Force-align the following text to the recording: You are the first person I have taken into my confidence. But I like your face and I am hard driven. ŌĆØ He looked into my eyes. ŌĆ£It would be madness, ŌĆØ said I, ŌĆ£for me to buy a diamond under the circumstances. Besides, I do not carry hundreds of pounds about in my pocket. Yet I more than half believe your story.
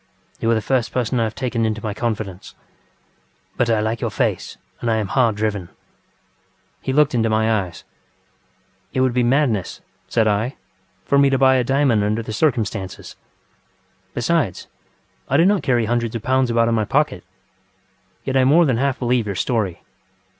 You 0.39 0.49
are 0.49 0.55
the 0.55 0.63
first 0.63 0.91
person 0.91 1.19
I 1.19 1.25
have 1.25 1.35
taken 1.35 1.63
into 1.63 1.79
my 1.83 1.93
confidence. 1.93 2.55
But 3.55 3.69
I 3.69 3.81
like 3.81 4.01
your 4.01 4.09
face 4.09 4.57
and 4.79 4.89
I 4.89 4.97
am 4.97 5.09
hard 5.09 5.35
driven. 5.35 5.67
ŌĆØ 5.67 5.71
He 6.81 6.91
looked 6.91 7.13
into 7.13 7.29
my 7.29 7.65
eyes. 7.67 7.83
ŌĆ£It 8.95 9.01
would 9.03 9.13
be 9.13 9.21
madness, 9.21 9.79
ŌĆØ 9.79 10.11
said 10.11 10.27
I, 10.27 10.55
ŌĆ£for 11.07 11.21
me 11.21 11.29
to 11.29 11.37
buy 11.37 11.53
a 11.57 11.63
diamond 11.63 12.03
under 12.03 12.23
the 12.23 12.33
circumstances. 12.33 13.15
Besides, 14.15 14.65
I 15.29 15.37
do 15.37 15.45
not 15.45 15.61
carry 15.61 15.85
hundreds 15.85 16.15
of 16.15 16.23
pounds 16.23 16.49
about 16.49 16.67
in 16.67 16.73
my 16.73 16.85
pocket. 16.85 17.23
Yet 18.23 18.35
I 18.35 18.43
more 18.43 18.65
than 18.65 18.77
half 18.77 18.97
believe 18.97 19.27
your 19.27 19.35
story. 19.35 19.83